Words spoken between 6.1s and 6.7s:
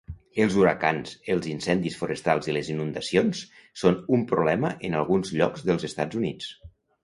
Units.